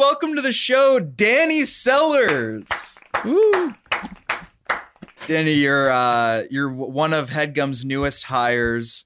[0.00, 2.98] welcome to the show, Danny Sellers.
[3.22, 3.74] Woo.
[5.26, 9.04] Danny, you're uh, you're one of Headgum's newest hires.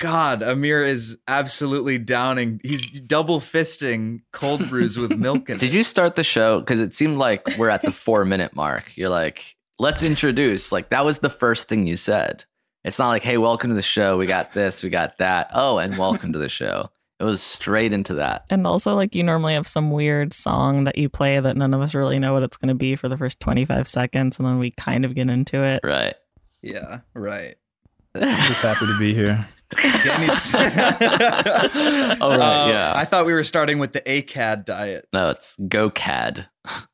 [0.00, 2.60] God, Amir is absolutely downing.
[2.64, 5.60] He's double fisting cold brews with milk in it.
[5.60, 6.58] Did you start the show?
[6.58, 8.90] Because it seemed like we're at the four minute mark.
[8.96, 10.72] You're like, let's introduce.
[10.72, 12.44] Like, that was the first thing you said.
[12.82, 14.18] It's not like, hey, welcome to the show.
[14.18, 15.50] We got this, we got that.
[15.54, 16.90] Oh, and welcome to the show.
[17.22, 18.46] It was straight into that.
[18.50, 21.80] And also, like, you normally have some weird song that you play that none of
[21.80, 24.40] us really know what it's going to be for the first 25 seconds.
[24.40, 25.82] And then we kind of get into it.
[25.84, 26.14] Right.
[26.62, 27.54] Yeah, right.
[28.16, 29.46] Just happy to be here.
[29.76, 30.52] Danny's.
[32.20, 32.64] Oh, right.
[32.64, 32.92] Uh, yeah.
[32.96, 35.06] I thought we were starting with the ACAD diet.
[35.12, 36.46] No, it's GoCad.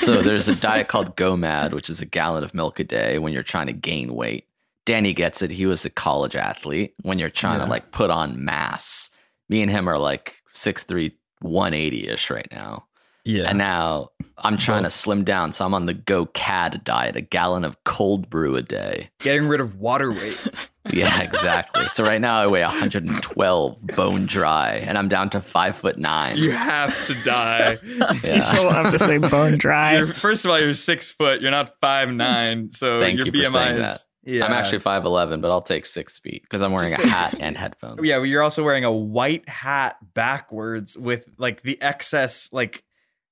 [0.00, 3.32] so there's a diet called GoMad, which is a gallon of milk a day when
[3.32, 4.46] you're trying to gain weight.
[4.88, 5.50] Danny gets it.
[5.50, 6.94] He was a college athlete.
[7.02, 7.66] When you're trying Yeah.
[7.66, 9.10] to like put on mass,
[9.50, 12.86] me and him are like 6'3, 180 ish right now.
[13.26, 13.44] Yeah.
[13.50, 15.52] And now I'm trying to slim down.
[15.52, 19.10] So I'm on the GoCad diet, a gallon of cold brew a day.
[19.20, 20.38] Getting rid of water weight.
[20.90, 21.86] Yeah, exactly.
[21.88, 26.38] so right now I weigh 112 bone dry and I'm down to five foot nine.
[26.38, 27.76] You have to die.
[28.24, 28.40] Yeah.
[28.40, 29.98] So I have to say bone dry.
[29.98, 31.42] You're, first of all, you're six foot.
[31.42, 32.70] You're not five nine.
[32.70, 34.06] So Thank your you for BMI saying is.
[34.28, 34.44] Yeah.
[34.44, 37.56] I'm actually 5'11, but I'll take six feet because I'm wearing Just a hat and
[37.56, 38.00] headphones.
[38.02, 42.84] Yeah, well, you're also wearing a white hat backwards with like the excess, like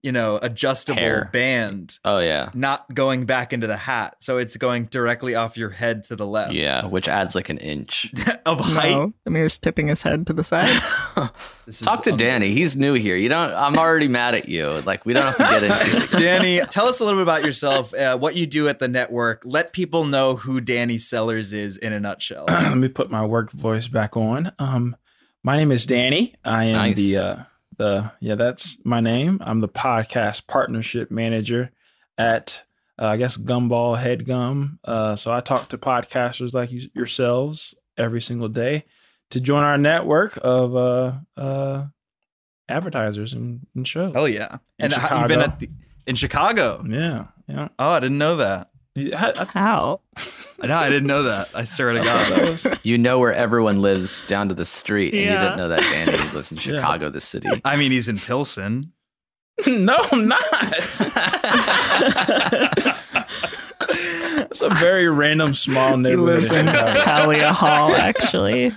[0.02, 1.30] you know, adjustable Hair.
[1.32, 2.50] band Oh, yeah.
[2.54, 6.26] not going back into the hat, so it's going directly off your head to the
[6.26, 6.52] left.
[6.52, 8.12] Yeah, which adds like an inch.
[8.46, 8.90] of height.
[8.92, 10.80] No, Amir's tipping his head to the side.
[11.82, 12.52] Talk to un- Danny.
[12.52, 13.16] He's new here.
[13.16, 13.52] You don't.
[13.52, 14.68] I'm already mad at you.
[14.86, 16.20] Like we don't have to get into it.
[16.20, 19.42] Danny, tell us a little bit about yourself, uh, what you do at the network.
[19.44, 22.44] Let people know who Danny Sellers is in a nutshell.
[22.48, 24.52] Let me put my work voice back on.
[24.60, 24.94] Um,
[25.42, 26.34] my name is Danny.
[26.44, 26.96] I am Nice.
[26.96, 27.36] the uh,
[27.76, 29.40] the yeah, that's my name.
[29.44, 31.72] I'm the podcast partnership manager
[32.18, 32.64] at
[33.00, 34.78] uh, I guess Gumball Headgum.
[34.84, 38.84] Uh, so I talk to podcasters like you, yourselves every single day
[39.30, 41.86] to join our network of uh, uh,
[42.68, 44.12] advertisers and, and shows.
[44.14, 44.58] Oh yeah!
[44.78, 45.68] In And how, you've been at the,
[46.06, 46.84] in Chicago.
[46.88, 47.68] Yeah, yeah.
[47.78, 48.70] Oh, I didn't know that.
[48.96, 50.00] Yeah, I- I- How?
[50.62, 51.48] No, I didn't know that.
[51.54, 52.50] I swear to that God.
[52.50, 55.80] was- You know where everyone lives down to the street, and you didn't know that
[55.80, 56.62] Danny lives in Yeah.
[56.62, 57.48] Chicago, the city.
[57.64, 58.92] I mean, he's in Pilsen.
[59.66, 60.42] no, I'm not.
[64.50, 66.42] It's a very random small neighborhood.
[66.42, 66.66] He neighborhood.
[66.66, 68.72] lives in Thalia Hall, actually.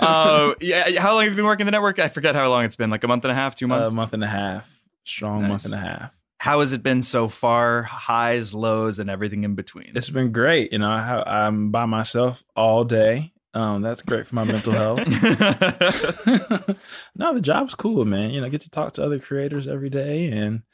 [0.00, 1.00] Oh, yeah.
[1.00, 1.98] How long have you been working the network?
[1.98, 2.90] I forget how long it's been.
[2.90, 3.80] Like a month and a half, two months.
[3.80, 3.94] a months.
[3.96, 4.70] month and a half.
[5.04, 6.10] Strong month and a half.
[6.44, 7.84] How has it been so far?
[7.84, 9.92] Highs, lows, and everything in between.
[9.94, 10.72] It's been great.
[10.72, 13.32] You know, I, I'm by myself all day.
[13.54, 14.98] Um, that's great for my mental health.
[17.16, 18.28] no, the job's cool, man.
[18.28, 20.64] You know, I get to talk to other creators every day and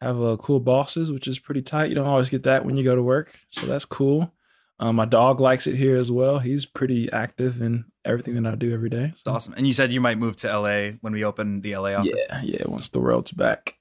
[0.00, 1.90] have uh, cool bosses, which is pretty tight.
[1.90, 4.32] You don't always get that when you go to work, so that's cool.
[4.80, 6.38] Um, my dog likes it here as well.
[6.38, 9.10] He's pretty active in everything that I do every day.
[9.12, 9.52] It's awesome.
[9.58, 12.24] And you said you might move to LA when we open the LA office.
[12.30, 12.62] Yeah, yeah.
[12.64, 13.74] Once the world's back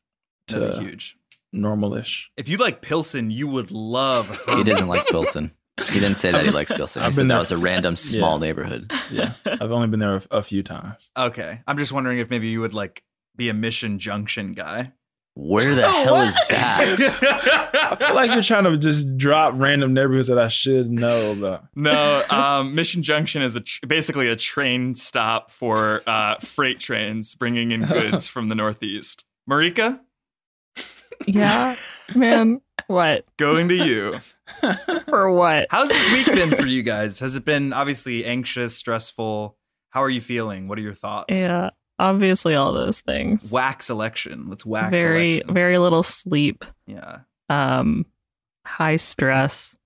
[0.47, 1.17] to be huge.
[1.55, 2.25] Normalish.
[2.37, 4.63] If you like Pilsen, you would love He her.
[4.63, 5.51] doesn't like Pilsen.
[5.91, 7.03] He didn't say that he likes Pilsen.
[7.03, 8.45] He I've said been that there was a random small yeah.
[8.47, 8.91] neighborhood.
[9.11, 11.11] Yeah, I've only been there a, a few times.
[11.15, 11.61] Okay.
[11.67, 13.03] I'm just wondering if maybe you would like
[13.35, 14.93] be a Mission Junction guy.
[15.35, 17.89] Where the hell is that?
[17.91, 21.65] I feel like you're trying to just drop random neighborhoods that I should know about.
[21.75, 27.35] no, um, Mission Junction is a tr- basically a train stop for uh, freight trains
[27.35, 29.25] bringing in goods from the Northeast.
[29.47, 29.99] Marika,
[31.25, 31.75] Yeah,
[32.15, 32.61] man.
[32.87, 33.25] What?
[33.37, 34.19] going to you.
[35.07, 35.67] For what?
[35.69, 37.19] How's this week been for you guys?
[37.19, 39.57] Has it been obviously anxious, stressful?
[39.89, 40.67] How are you feeling?
[40.67, 41.37] What are your thoughts?
[41.37, 43.51] Yeah, obviously all those things.
[43.51, 44.45] Wax election.
[44.47, 45.53] Let's wax very, election.
[45.53, 46.63] very little sleep.
[46.85, 47.19] yeah.
[47.49, 48.05] Um,
[48.65, 49.77] high stress,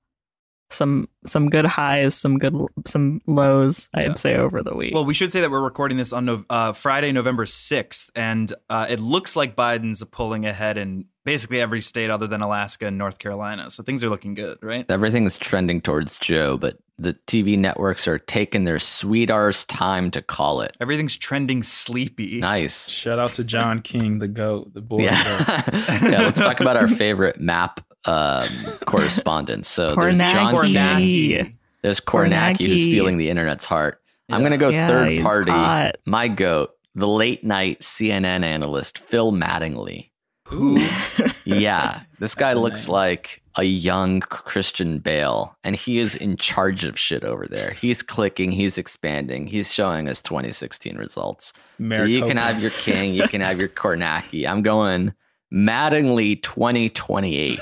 [0.73, 3.89] some some good highs, some good some lows.
[3.95, 4.03] Yeah.
[4.03, 4.94] I'd say over the week.
[4.94, 8.53] Well, we should say that we're recording this on Nov- uh, Friday, November 6th, and
[8.69, 12.97] uh, it looks like Biden's pulling ahead in basically every state other than Alaska and
[12.97, 13.69] North Carolina.
[13.69, 14.89] So things are looking good, right?
[14.89, 20.21] Everything's trending towards Joe, but the TV networks are taking their sweet arse time to
[20.21, 20.75] call it.
[20.79, 22.39] Everything's trending sleepy.
[22.39, 22.89] Nice.
[22.89, 25.06] Shout out to John King, the goat, the boy goat.
[25.12, 25.63] Yeah.
[26.03, 26.21] yeah.
[26.21, 28.48] Let's talk about our favorite map um,
[28.86, 29.69] correspondents.
[29.69, 31.38] So there's John Kornacki.
[31.38, 34.01] King, there's Kornacki, who's stealing the internet's heart.
[34.30, 35.51] I'm going to go Yeah, third party.
[35.51, 35.95] hot.
[36.06, 40.09] My goat, the late night CNN analyst, Phil Mattingly.
[40.48, 40.86] Who?
[41.44, 42.94] Yeah, this guy looks name.
[42.94, 47.71] like a young Christian Bale, and he is in charge of shit over there.
[47.71, 51.51] He's clicking, he's expanding, he's showing us 2016 results.
[51.94, 54.47] So you can have your king, you can have your Kornacki.
[54.47, 55.13] I'm going
[55.51, 57.59] Mattingly 2028.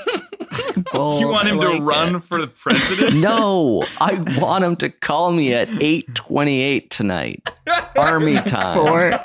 [0.92, 1.20] Bold.
[1.20, 2.20] you oh, want him I to run it.
[2.20, 3.16] for the president?
[3.20, 7.48] no, I want him to call me at 8:28 tonight,
[7.96, 9.24] Army time, for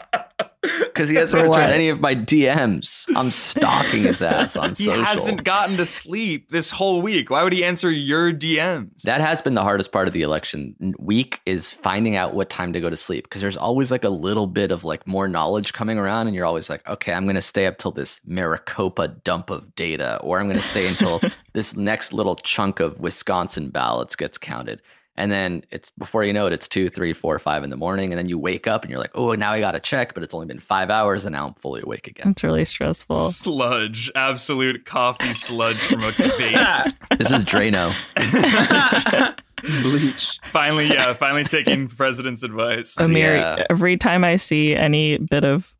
[0.79, 3.05] because he hasn't returned any of my DMs.
[3.15, 4.99] I'm stalking his ass on He social.
[4.99, 7.29] He hasn't gotten to sleep this whole week.
[7.29, 9.01] Why would he answer your DMs?
[9.03, 12.73] That has been the hardest part of the election week is finding out what time
[12.73, 15.73] to go to sleep because there's always like a little bit of like more knowledge
[15.73, 19.07] coming around and you're always like, okay, I'm going to stay up till this Maricopa
[19.07, 21.21] dump of data or I'm going to stay until
[21.53, 24.81] this next little chunk of Wisconsin ballots gets counted.
[25.17, 28.11] And then it's before you know it, it's two, three, four, five in the morning.
[28.11, 30.23] And then you wake up and you're like, oh, now I got to check, but
[30.23, 32.31] it's only been five hours and now I'm fully awake again.
[32.31, 33.29] it's really stressful.
[33.29, 36.95] sludge, absolute coffee sludge from a base.
[37.17, 37.95] This is Drano.
[39.81, 40.39] bleach.
[40.51, 42.97] finally, yeah, finally taking president's advice.
[42.99, 43.65] Amir, Yeah.
[43.69, 45.73] every time I see any bit of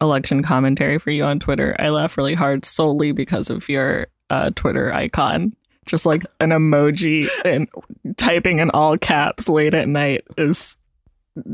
[0.00, 4.50] election commentary for you on Twitter, I laugh really hard solely because of your uh,
[4.54, 5.54] Twitter icon.
[5.84, 7.68] Just like an emoji and
[8.16, 10.76] typing in all caps late at night is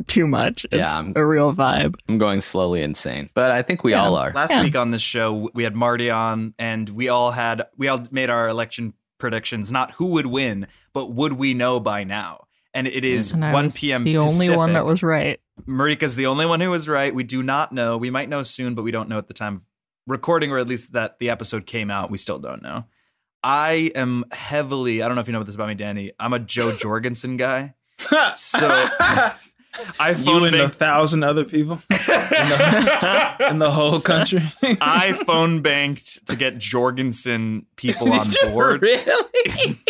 [0.07, 0.65] too much.
[0.65, 1.95] It's Yeah, I'm- a real vibe.
[2.09, 4.05] I'm going slowly insane, but I think we Yeah.
[4.05, 4.33] all are.
[4.33, 4.63] Last Yeah.
[4.63, 8.29] week on this show, we had Marty on, and we all had we all made
[8.31, 9.71] our election predictions.
[9.71, 12.45] Not who would win, but would we know by now?
[12.75, 14.05] And it is And 1 p.m.
[14.05, 15.41] The only one that was right.
[15.67, 17.15] Marika's the only one who was right.
[17.15, 17.97] We do not know.
[17.97, 19.63] We might know soon, but we don't know at the time of
[20.07, 22.11] recording, or at least that the episode came out.
[22.11, 22.85] We still don't know.
[23.43, 25.03] I am heavily.
[25.03, 26.13] I don't know if you know about this about me, Danny.
[26.19, 27.75] I'm a Jo Jorgensen guy.
[28.37, 28.59] So
[30.01, 34.43] I you phone and a thousand other people in the, in the whole country.
[34.81, 38.83] I phone banked to get Jorgensen people on board.
[38.83, 39.81] really?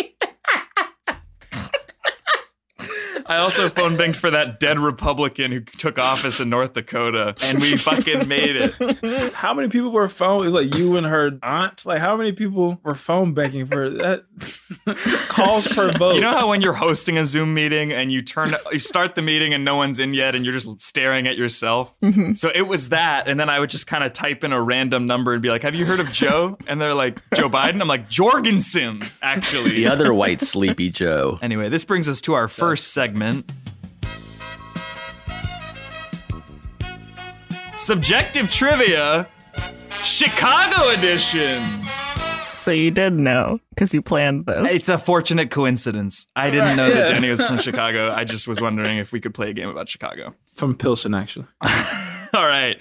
[3.29, 7.61] I also phone banked for that dead Republican who took office in North Dakota, and
[7.61, 9.33] we fucking made it.
[9.33, 10.41] How many people were phone?
[10.41, 11.85] It was like you and her aunt.
[11.85, 14.25] Like how many people were phone banking for that?
[15.29, 16.15] Calls per vote.
[16.15, 19.21] You know how when you're hosting a Zoom meeting and you turn, you start the
[19.21, 21.93] meeting and no one's in yet, and you're just staring at yourself.
[22.01, 22.35] Mhm.
[22.35, 25.05] So it was that, and then I would just kind of type in a random
[25.05, 27.87] number and be like, "Have you heard of Joe?" And they're like, "Joe Biden." I'm
[27.87, 31.37] like, "Jorgensen, actually." The other white sleepy Joe.
[31.41, 33.18] Anyway, this brings us to our first segment.
[37.75, 39.27] Subjective trivia,
[40.03, 41.61] Chicago edition.
[42.53, 44.69] So you did know because you planned this.
[44.71, 46.27] It's a fortunate coincidence.
[46.35, 47.15] I didn't know that Yeah.
[47.15, 48.11] Danny was from Chicago.
[48.11, 50.35] I just was wondering if we could play a game about Chicago.
[50.55, 51.45] from Pilsen actually.
[52.33, 52.79] All right.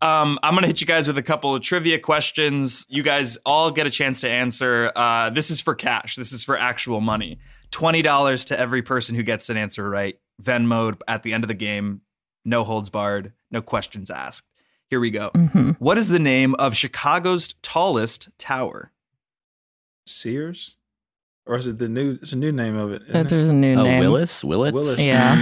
[0.00, 2.86] Um, I'm going to hit you guys with a couple of trivia questions.
[2.88, 4.92] You guys all get a chance to answer.
[4.94, 7.40] Uh, this is for cash, this is for actual money.
[7.78, 10.18] $20 to every person who gets an answer right.
[10.42, 12.00] Venmo at the end of the game.
[12.44, 13.32] No holds barred.
[13.50, 14.42] No questions asked.
[14.90, 15.30] Here we go.
[15.34, 15.76] Mhm.
[15.78, 18.90] What is the name of Chicago's tallest tower?
[20.06, 20.76] Sears,
[21.46, 22.18] or is it the new?
[22.22, 23.02] It's a new name of it.
[23.02, 23.28] isn't it?
[23.28, 24.00] There's a new Oh, name.
[24.00, 24.42] Willis?
[24.42, 24.72] Willits?
[24.74, 24.98] Willis.
[25.00, 25.34] Yeah.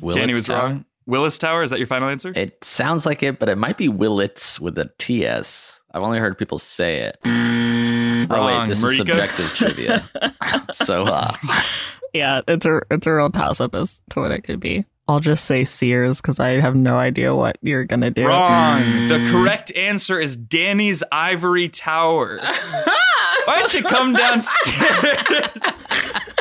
[0.00, 0.62] Willits Danny was Tower?
[0.68, 0.84] wrong.
[1.06, 2.32] Willis Tower, is that your final answer?
[2.36, 5.80] It sounds like it, but it might be Willits with a TS.
[5.92, 7.18] I've only heard people say it.
[8.30, 8.90] Oh, wait, this Marika?
[8.92, 10.08] is subjective trivia.
[10.72, 11.32] So, uh,
[12.12, 14.84] Yeah, it's a it's a real toss up as to what it could be.
[15.08, 18.26] I'll just say Sears because I have no idea what you're gonna do.
[18.26, 19.08] Wrong.
[19.08, 22.38] The correct answer is Danny's Ivory Tower.
[23.44, 25.48] Why don't you come downstairs?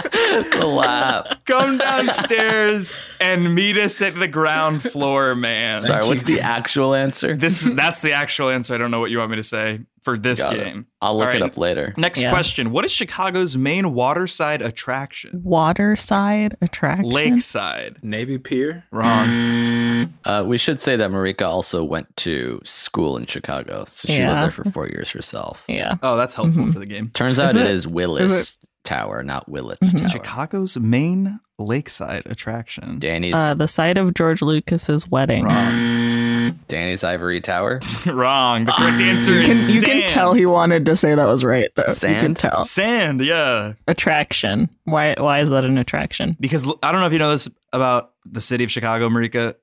[0.51, 1.25] the laugh.
[1.45, 5.81] Come downstairs and meet us at the ground floor, man.
[5.81, 7.35] Sorry, what's the actual answer?
[7.35, 8.73] This is that's the actual answer.
[8.75, 10.63] I don't know what you want me to say for this Got it.
[10.63, 10.87] game.
[11.01, 11.93] I'll look All it up later.
[11.97, 12.29] Next Yeah.
[12.31, 12.71] question.
[12.71, 15.41] What is Chicago's main waterside attraction?
[15.43, 17.09] Waterside attraction.
[17.11, 17.97] Lakeside.
[18.01, 18.85] Navy Pier.
[18.91, 20.13] Wrong.
[20.23, 24.29] Uh, we should say that Marika also went to school in Chicago, so she Yeah.
[24.41, 25.65] lived there for four years herself.
[25.67, 25.95] Yeah.
[26.01, 26.73] Oh, that's helpful Mhm.
[26.73, 27.11] for the game.
[27.13, 27.67] Turns Is out it it?
[27.71, 29.99] is Willis Tower, not Willits Mhm.
[29.99, 30.07] Tower.
[30.09, 32.99] Chicago's main lakeside attraction.
[32.99, 35.43] Danny's Uh, the site of George Lucas's wedding.
[35.43, 36.59] Wrong.
[36.67, 37.81] Danny's Ivory Tower.
[38.05, 38.65] Wrong.
[38.65, 39.85] The correct answer You is can you sand.
[39.85, 41.83] can tell he wanted to say that was right though.
[41.87, 42.63] You can tell.
[42.65, 43.73] Sand, yeah.
[43.87, 44.69] Attraction.
[44.85, 46.37] Why why is that an attraction?
[46.39, 49.55] Because I don't know if you know this about the city of Chicago, Marika.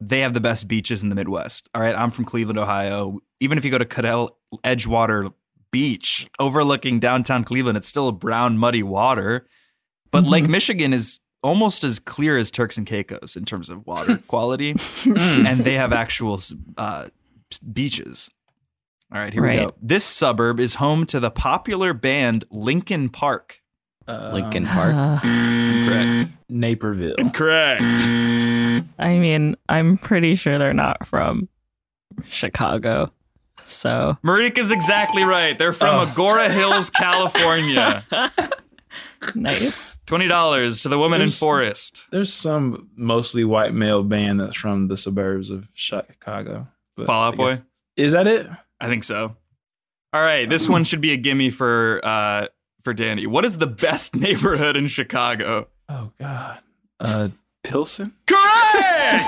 [0.00, 1.68] They have the best beaches in the Midwest.
[1.74, 1.94] All right.
[1.96, 3.20] I'm from Cleveland, Ohio.
[3.38, 5.32] Even if you go to Cadell Edgewater
[5.72, 9.46] Beach overlooking downtown Cleveland, it's still a brown, muddy water.
[10.12, 10.28] But Mhm.
[10.30, 14.76] Lake Michigan is almost as clear as Turks and Caicos in terms of water quality.
[15.06, 16.38] and they have actual
[16.76, 17.08] uh,
[17.72, 18.30] beaches.
[19.12, 19.74] All right, here we go.
[19.82, 23.58] This suburb is home to the popular band Linkin Park.
[24.08, 24.94] Uh, Lincoln Park.
[24.94, 26.26] Uh, Correct.
[26.48, 27.16] Naperville.
[27.32, 27.82] Correct.
[27.82, 31.48] I mean, I'm pretty sure they're not from
[32.28, 33.12] Chicago.
[33.72, 35.56] So Marika's exactly right.
[35.56, 36.06] They're from Oh.
[36.06, 38.04] Agoura Hills, California.
[39.34, 39.96] nice.
[40.06, 42.06] Twenty dollars to the woman in Forest.
[42.10, 46.68] There's some mostly white male band that's from the suburbs of Chicago.
[46.96, 47.60] But Fall Out Boy.
[47.96, 48.46] Is that it?
[48.80, 49.36] I think so.
[50.12, 52.48] All right, this one should be a gimme for uh,
[52.84, 53.26] for Danny.
[53.26, 55.68] What is the best neighborhood in Chicago?
[55.88, 56.58] Oh God.
[57.00, 57.28] Uh,
[57.64, 58.12] Pilsen.
[58.26, 58.42] Correct.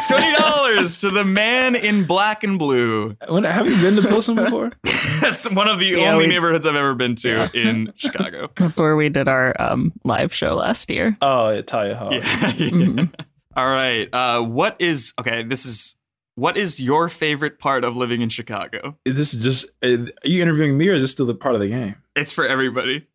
[0.09, 3.17] Twenty dollars to the man in black and blue.
[3.29, 4.73] When, have you been to Pilsen before?
[5.21, 8.51] That's one of the Yeah, only we- neighborhoods I've ever been to in Chicago.
[8.57, 11.17] That's where we did our um, live show last year.
[11.23, 12.13] oh, at Thalia Hall.
[12.13, 12.21] Yeah.
[12.55, 13.13] Mhm.
[13.57, 14.13] All right.
[14.13, 15.43] Uh, what is okay?
[15.45, 15.97] This is
[16.35, 18.97] what is your favorite part of living in Chicago?
[19.05, 19.67] This is just.
[19.83, 21.95] uh, Are you interviewing me, or is this still a part of the game?
[22.17, 23.07] It's for everybody.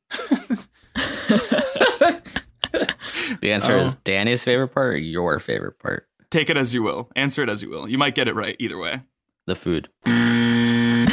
[3.42, 3.86] The answer Oh.
[3.86, 6.08] is Danny's favorite part or your favorite part?
[6.32, 7.10] Take it as you will.
[7.16, 7.88] Answer it as you will.
[7.90, 9.02] You might get it right either way.
[9.48, 9.90] The food.
[10.06, 11.08] I'm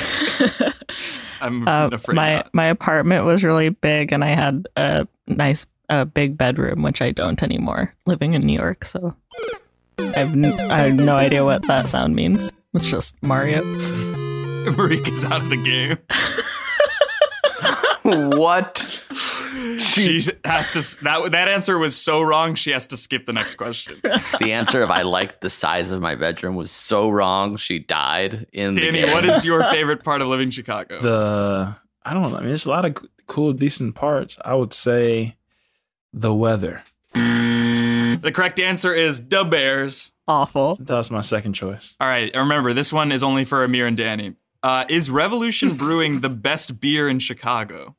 [1.68, 2.14] Uh, afraid.
[2.16, 2.54] my not.
[2.54, 7.10] my apartment was really big, and I had a nice, a big bedroom, which I
[7.12, 7.94] don't anymore.
[8.06, 9.14] Living in New York, so
[9.98, 12.52] I've n- I have no idea what that sound means.
[12.74, 13.62] It's just Mario.
[14.76, 15.96] Marika's out of the game.
[18.38, 19.04] what?
[19.78, 21.04] She has to.
[21.04, 22.54] That that answer was so wrong.
[22.54, 24.00] She has to skip the next question.
[24.40, 27.56] The answer of I liked the size of my bedroom was so wrong.
[27.56, 29.12] She died in Danny, game.
[29.12, 31.00] what is your favorite part of living in Chicago?
[31.00, 32.36] The I don't know.
[32.36, 32.96] I mean, there's a lot of
[33.26, 34.36] cool, decent parts.
[34.44, 35.36] I would say
[36.12, 36.82] the weather.
[37.14, 40.12] the correct answer is the Bears.
[40.28, 40.76] Awful.
[40.80, 41.96] That was my second choice.
[42.00, 42.30] All right.
[42.34, 44.34] Remember, this one is only for Amir and Danny.
[44.62, 47.96] Uh, is Revolution Brewing the best beer in Chicago?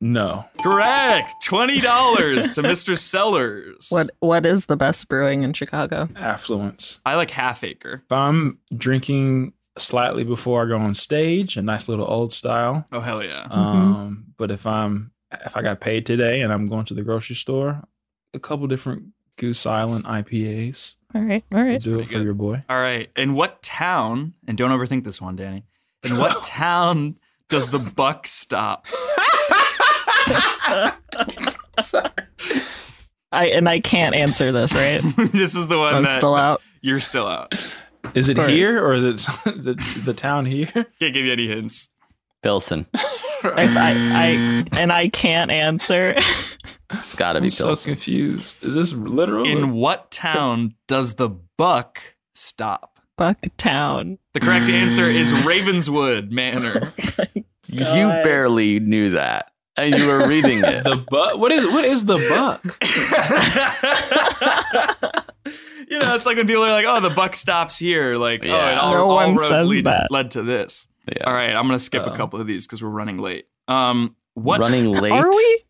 [0.00, 0.44] No.
[0.62, 1.42] Correct.
[1.42, 2.96] Twenty dollars to Mr.
[2.98, 3.88] Sellers.
[3.90, 6.08] What what is the best brewing in Chicago?
[6.16, 7.00] Affluence.
[7.04, 8.02] I like Half Acre.
[8.04, 12.86] If I'm drinking slightly before I go on stage, a nice little old style.
[12.92, 13.46] Oh hell yeah.
[13.50, 15.10] Um, but if I'm
[15.44, 17.82] if I got paid today and I'm going to the grocery store,
[18.32, 20.94] a couple different Goose Island IPAs.
[21.14, 21.80] All right, all right.
[21.80, 22.24] Do it pretty for good.
[22.24, 22.64] your boy.
[22.68, 23.10] All right.
[23.16, 24.34] In what town?
[24.46, 25.64] And don't overthink this one, Danny.
[26.04, 28.86] In what town does the buck stop?
[33.30, 35.00] I and I can't answer this, right?
[35.32, 36.62] this is the one I'm that still out.
[36.80, 37.52] you're still out.
[38.14, 40.66] Is it here or is it the, the town here?
[40.66, 41.90] Can't give you any hints.
[42.42, 42.86] Pilsen.
[42.94, 46.14] If I, I and I can't answer.
[46.90, 47.94] It's got to be I'm so Pilsen.
[47.94, 48.64] confused.
[48.64, 49.44] Is this literal?
[49.46, 52.00] In what town does the buck
[52.34, 52.98] stop?
[53.18, 54.18] Bucktown.
[54.32, 56.92] The correct answer is Ravenswood Manor.
[57.70, 60.84] You barely knew that, and you were reading it.
[60.84, 61.38] the buck.
[61.38, 62.78] What is what is the buck?
[65.90, 68.48] you know, it's like when people are like, "Oh, the buck stops here." Like, oh,
[68.48, 68.72] Yeah.
[68.72, 70.08] it all, No all one roads says lead, that.
[70.10, 70.86] led to this.
[71.10, 71.24] Yeah.
[71.24, 72.16] All right, I'm gonna skip a Uh-oh.
[72.16, 73.46] couple of these because we're running late.
[73.66, 74.60] Um, what?
[74.60, 75.12] Running late.
[75.12, 75.62] Are we?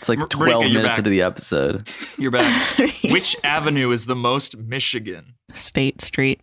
[0.00, 0.98] It's like Mar- 12 Marika, minutes back.
[0.98, 1.88] into the episode.
[2.18, 2.76] You're back.
[3.04, 5.34] Which avenue is the most Michigan?
[5.52, 6.40] State Street.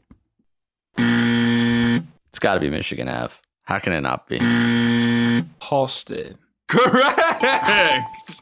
[0.98, 3.34] It's got to be Michigan Ave.
[3.64, 4.38] How can it not be?
[5.60, 6.38] Halsted.
[6.68, 8.42] Correct.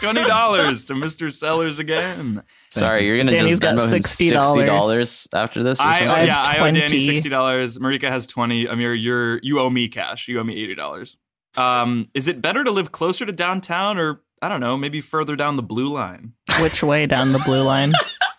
[0.00, 1.34] Twenty dollars to Mr.
[1.34, 2.42] Sellers again.
[2.70, 5.28] Sorry, you're gonna Danny's just got Venmo him $60.
[5.34, 5.80] after this.
[5.80, 6.10] Or I, something?
[6.10, 7.78] I have yeah, I owe Danny sixty dollars.
[7.78, 8.66] Marika has twenty.
[8.66, 10.28] Amir, you're you owe me cash.
[10.28, 11.16] You owe me eighty dollars.
[11.56, 15.36] Um, is it better to live closer to downtown or I don't know, maybe further
[15.36, 16.32] down the blue line.
[16.60, 17.92] Which way down the blue line?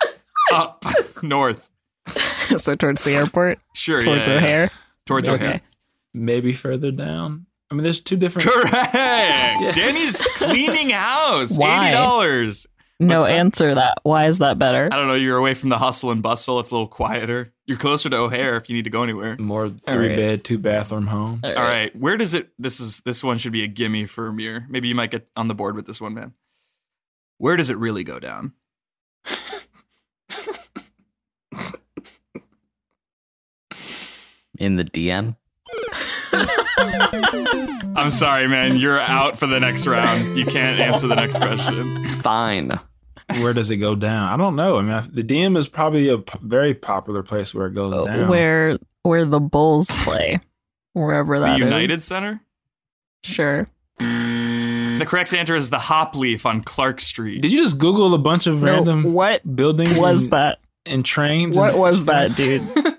[0.53, 0.85] Up
[1.23, 1.71] north.
[2.57, 4.39] so towards the airport, Sure, towards yeah, yeah.
[4.39, 4.71] O'Hare.
[5.05, 5.45] Towards Okay.
[5.45, 5.61] O'Hare.
[6.13, 7.45] Maybe further down.
[7.73, 8.47] I mean, there's two different.
[8.47, 8.93] Correct.
[9.75, 11.57] Danny's cleaning house.
[11.57, 11.87] Why?
[11.87, 12.67] Eighty dollars.
[12.99, 13.31] No, that?
[13.31, 13.97] answer that.
[14.03, 14.89] Why is that better?
[14.91, 15.15] I don't know.
[15.15, 16.59] You're away from the hustle and bustle.
[16.59, 17.51] It's a little quieter.
[17.65, 19.37] You're closer to O'Hare if you need to go anywhere.
[19.39, 20.15] More three right.
[20.15, 21.41] bed, two bathroom home.
[21.43, 21.95] All All right.
[21.95, 22.51] Where does it?
[22.59, 24.67] This is this one should be a gimme for Amir.
[24.69, 26.33] Maybe you might get on the board with this one, man.
[27.39, 28.53] Where does it really go down?
[34.59, 35.37] In the DM.
[36.77, 38.77] I'm sorry, man.
[38.77, 40.37] You're out for the next round.
[40.37, 42.07] You can't answer the next question.
[42.21, 42.79] Fine.
[43.39, 44.29] Where does it go down?
[44.31, 44.77] I don't know.
[44.77, 48.05] I mean, the DM is probably a p- very popular place where it goes Oh,
[48.05, 48.27] down.
[48.27, 50.39] Where where the Bulls play,
[50.93, 51.59] wherever The that is.
[51.65, 52.41] United Center.
[53.23, 53.67] Sure.
[53.99, 57.41] The correct answer is the Hopleaf on Clark Street.
[57.41, 59.97] Did you just Google a bunch of No, random what buildings?
[59.97, 60.59] was and, that?
[60.85, 61.57] And trains.
[61.57, 62.61] What and- was that, dude?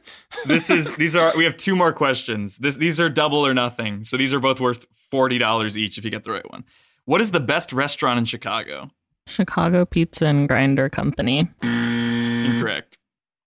[0.45, 2.57] this is these are we have two more questions.
[2.59, 4.05] This, these are double or nothing.
[4.05, 6.65] So these are both worth forty dollars each if you get the right one.
[7.05, 8.91] What is the best restaurant in Chicago?
[9.27, 11.49] Chicago Pizza and Grinder Company.
[11.63, 12.99] Incorrect.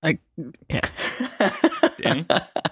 [0.03, 0.19] Like,
[0.71, 0.79] okay.
[2.01, 2.25] Danny?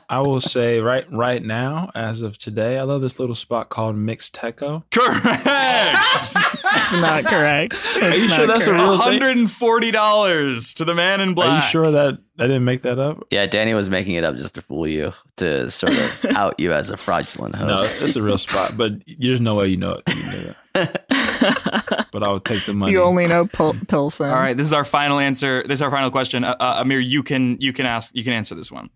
[0.07, 3.95] I will say right right now, as of today, I love this little spot called
[3.95, 4.83] Mixteco.
[4.91, 5.43] Correct.
[5.43, 7.75] That's not correct.
[7.99, 8.99] That's you sure that's a real thing?
[8.99, 11.49] hundred and forty dollars to the man in black.
[11.49, 13.25] Are you sure that I didn't make that up?
[13.31, 16.73] Yeah, Danny was making it up just to fool you, to sort of out you
[16.73, 17.99] as a fraudulent host.
[17.99, 20.15] No, it's a real spot, but there's no way you know it.
[20.15, 21.05] You know that.
[22.11, 22.91] but I would take the money.
[22.91, 24.29] You only know Pil- Pilsen.
[24.29, 25.63] All right, this is our final answer.
[25.63, 26.43] This is our final question.
[26.43, 28.89] Uh, uh, Amir, you can you can ask you can answer this one.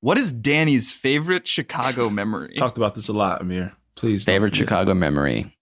[0.00, 2.54] What is Danny's favorite Chicago memory?
[2.58, 3.72] Talked about this a lot, Amir.
[3.94, 4.24] Please.
[4.24, 4.68] don't Favorite forget.
[4.68, 5.56] Chicago memory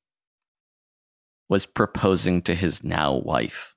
[1.48, 3.74] was proposing to his now wife.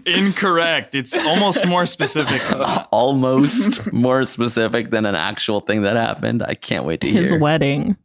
[0.06, 0.96] Incorrect.
[0.96, 2.42] It's almost more specific.
[2.92, 6.44] Almost more specific than an actual thing that happened.
[6.44, 7.38] I can't wait to His hear.
[7.38, 7.98] His wedding.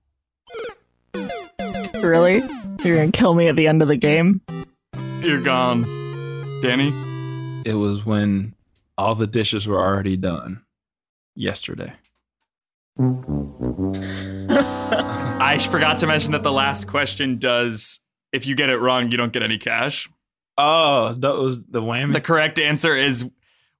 [2.02, 2.43] Really?
[2.85, 4.40] You're gonna kill me at the end of the game?
[5.21, 5.83] You're gone,
[6.61, 6.93] Danny.
[7.64, 8.54] It was when
[8.99, 10.62] all the dishes were already done
[11.35, 11.95] yesterday.
[15.41, 18.00] I forgot to mention that the last question does.
[18.32, 20.08] If you get it wrong, you don't get any cash.
[20.56, 22.12] Oh, that was the whammy.
[22.12, 23.30] The correct answer is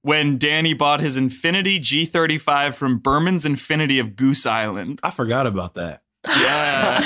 [0.01, 4.99] when Danny bought his Infiniti G35 from Berman's Infiniti of Goose Island.
[5.03, 6.03] I forgot about that.
[6.27, 7.01] Yeah.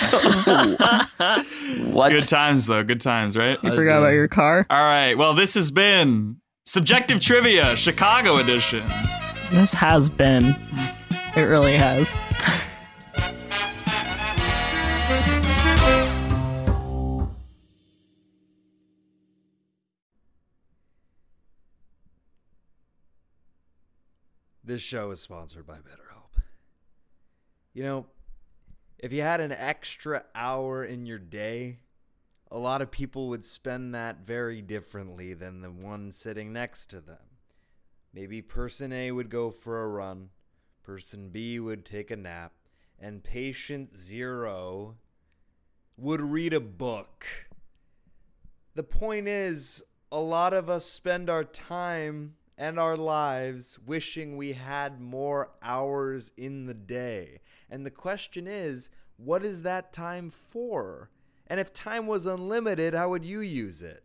[1.91, 2.09] what?
[2.09, 2.83] Good times, though.
[2.83, 3.57] Good times, right?
[3.63, 4.65] You forgot about your car?
[4.69, 5.17] All right.
[5.17, 8.83] Well, this has been Subjective Trivia, Chicago edition.
[9.51, 10.55] This has been.
[11.35, 12.17] It really has.
[24.69, 26.43] This show is sponsored by BetterHelp.
[27.73, 28.05] You know,
[28.99, 31.79] if you had an extra hour in your day,
[32.51, 37.01] a lot of people would spend that very differently than the one sitting next to
[37.01, 37.39] them.
[38.13, 40.29] Maybe person A would go for a run,
[40.83, 42.51] person B would take a nap,
[42.99, 44.97] and patient zero
[45.97, 47.25] would read a book.
[48.75, 54.51] The point is, a lot of us spend our time and our lives wishing we
[54.51, 57.39] had more hours in the day.
[57.69, 61.09] And the question is, what is that time for?
[61.47, 64.03] And if time was unlimited, how would you use it?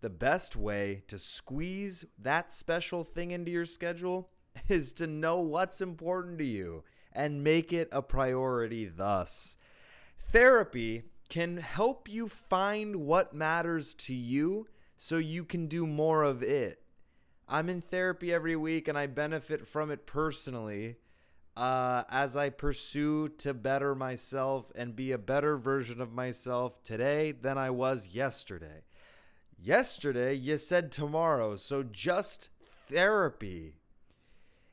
[0.00, 4.30] The best way to squeeze that special thing into your schedule
[4.68, 9.56] is to know what's important to you and make it a priority thus.
[10.32, 16.42] Therapy can help you find what matters to you so you can do more of
[16.42, 16.82] it.
[17.48, 20.96] I'm in therapy every week and I benefit from it personally
[21.56, 27.32] uh, as I pursue to better myself and be a better version of myself today
[27.32, 28.82] than I was yesterday.
[29.60, 32.50] Yesterday, you said tomorrow, so just
[32.86, 33.77] therapy.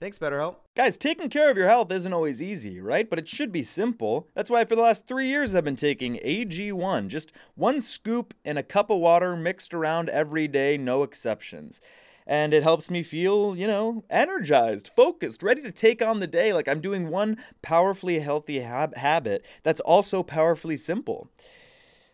[0.00, 0.56] Thanks, BetterHelp.
[0.76, 3.10] Guys, taking care of your health isn't always easy, right?
[3.10, 4.28] But it should be simple.
[4.32, 7.08] That's why for the last three years I've been taking AG1.
[7.08, 11.80] Just one scoop in a cup of water mixed around every day, no exceptions.
[12.28, 16.52] And it helps me feel, you know, energized, focused, ready to take on the day
[16.52, 21.28] like I'm doing one powerfully healthy hab- habit that's also powerfully simple.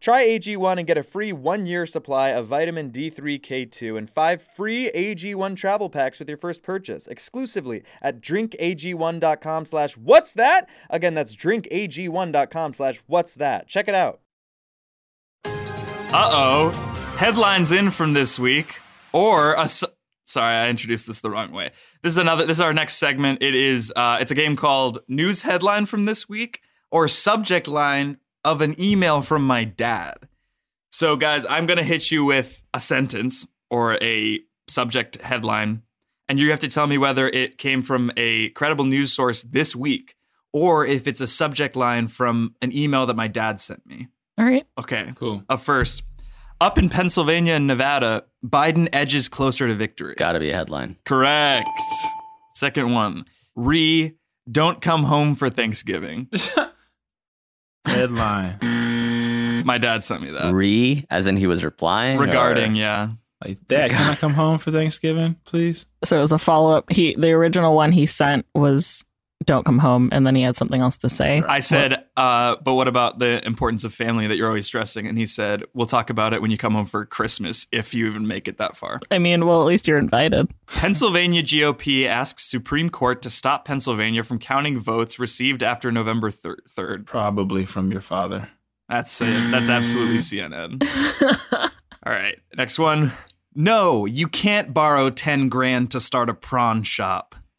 [0.00, 4.42] Try AG1 and get a free one year supply of vitamin D3, K2, and five
[4.42, 10.68] free AG1 travel packs with your first purchase exclusively at drinkag1.com slash what's that?
[10.90, 13.68] Again, that's drinkag1.com slash what's that.
[13.68, 14.20] Check it out.
[15.44, 16.70] Uh oh.
[17.18, 18.80] Headlines in from this week,
[19.12, 19.62] or a.
[19.62, 19.82] s-
[20.28, 21.70] Sorry, I introduced this the wrong way.
[22.02, 22.44] This is another.
[22.44, 23.42] This is our next segment.
[23.42, 23.92] It is.
[23.96, 28.80] Uh, it's a game called News Headline from this week, or Subject Line of an
[28.80, 30.14] email from my dad.
[30.90, 35.82] So, guys, I'm gonna hit you with a sentence or a subject headline,
[36.28, 39.74] and you have to tell me whether it came from a credible news source this
[39.74, 40.14] week,
[40.52, 44.06] or if it's a subject line from an email that my dad sent me.
[44.38, 44.64] All right.
[44.78, 45.12] Okay.
[45.16, 45.42] Cool.
[45.48, 46.04] Up first,
[46.60, 50.14] up in Pennsylvania and Nevada, Biden edges closer to victory.
[50.16, 50.96] Gotta be a headline.
[51.04, 51.68] Correct.
[52.54, 53.24] Second one,
[53.56, 54.14] re
[54.50, 56.28] don't come home for Thanksgiving.
[57.86, 59.64] Headline.
[59.64, 62.18] My dad sent me that Re, as in he was replying.
[62.18, 63.08] regarding, or- yeah.
[63.44, 65.86] Like, Dad, can I come home for Thanksgiving, please?
[66.04, 66.90] So it was a follow up.
[66.90, 69.04] He the original one he sent was
[69.46, 71.42] "Don't come home," and then he had something else to say.
[71.46, 75.06] I said, uh, but what about the importance of family that you're always stressing?
[75.06, 78.06] And he said, we'll talk about it when you come home for Christmas, if you
[78.06, 79.00] even make it that far.
[79.10, 80.50] I mean, well, at least you're invited.
[80.66, 87.06] Pennsylvania GOP asks Supreme Court to stop Pennsylvania from counting votes received after November 3rd.
[87.06, 88.48] Probably from your father.
[88.88, 89.50] That's it.
[89.50, 90.82] That's absolutely CNN.
[92.06, 92.38] All right.
[92.56, 93.12] Next one.
[93.54, 97.34] No, you can't borrow 10 grand to start a prawn shop.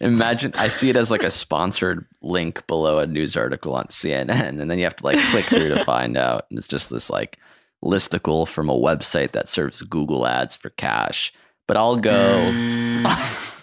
[0.00, 4.60] Imagine I see it as like a sponsored link below a news article on CNN,
[4.60, 6.46] and then you have to like click through to find out.
[6.50, 7.38] And it's just this like
[7.84, 11.32] listicle from a website that serves Google ads for cash.
[11.68, 12.52] But I'll go.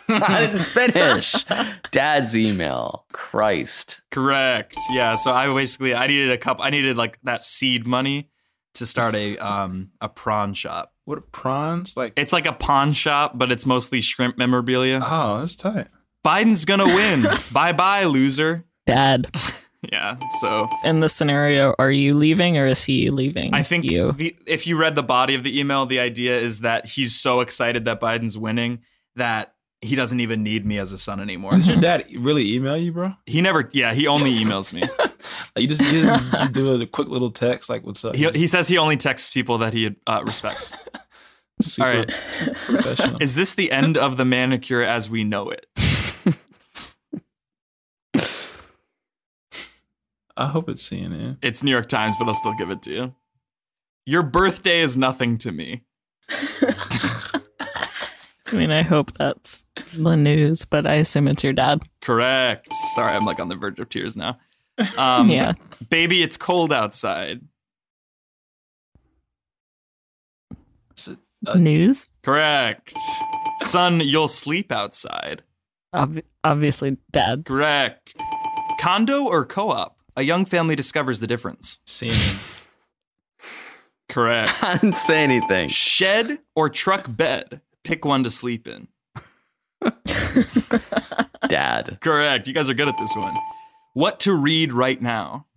[0.10, 1.46] I didn't finish.
[1.91, 3.06] Dad's email.
[3.13, 4.02] Christ.
[4.12, 4.78] Correct.
[4.91, 6.58] Yeah, so I basically I needed a cup.
[6.60, 8.30] I needed like that seed money
[8.74, 10.91] to start a um a prawn shop.
[11.06, 11.96] What are prawns?
[11.98, 15.02] Like, It's like a pawn shop, but it's mostly shrimp memorabilia.
[15.04, 15.88] oh, that's tight.
[16.25, 17.27] Biden's going to win.
[17.51, 18.65] Bye-bye, loser.
[18.86, 19.27] Dad,
[19.91, 20.17] Yeah.
[20.39, 23.53] So in this scenario, are you leaving or is he leaving?
[23.53, 24.13] I think you.
[24.13, 27.41] the, if you read the body of the email, the idea is that he's so
[27.41, 28.79] excited that Biden's winning
[29.15, 31.51] that he doesn't even need me as a son anymore.
[31.51, 33.15] Does your dad really email you, bro?
[33.25, 34.81] He never, yeah, he only emails me.
[34.81, 35.12] Like,
[35.57, 38.15] you just, you just, just do a quick little text, like, what's up?
[38.15, 40.73] he, he says he only texts people that he uh, respects.
[41.62, 42.09] Super all right.
[42.65, 43.21] professional.
[43.21, 45.67] Is this the end of the manicure as we know it?
[50.36, 51.38] I hope it's CNN.
[51.41, 53.15] It's New York Times, but I'll still give it to you.
[54.06, 55.84] Your birthday is nothing to me.
[56.30, 57.41] I
[58.56, 59.65] mean, I hope that's
[59.96, 61.82] the news, but I assume it's your dad.
[62.02, 62.72] Correct.
[62.93, 64.38] Sorry, I'm like on the verge of tears now.
[64.98, 65.54] Um, yeah.
[65.89, 67.41] Baby, it's cold outside.
[70.98, 72.10] Is it- uh, news?
[72.22, 72.93] Correct.
[73.62, 75.43] Son, you'll sleep outside.
[75.93, 77.43] Ob- obviously, dad.
[77.46, 78.15] Correct.
[78.80, 79.98] Condo or co op?
[80.15, 81.80] A young family discovers the difference.
[81.88, 82.60] CNN.
[84.10, 84.52] Correct.
[84.63, 85.69] I didn't say anything.
[85.69, 87.62] Shed or truck bed?
[87.84, 88.88] Pick one to sleep in.
[91.47, 91.97] Dad.
[92.02, 92.47] Correct.
[92.47, 93.34] You guys are good at this one.
[93.93, 95.47] What to read right now?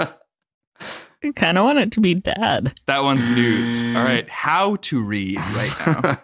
[0.00, 2.74] I kind of want it to be dad.
[2.86, 3.84] That one's news.
[3.84, 4.28] All right.
[4.28, 6.18] How to read right now?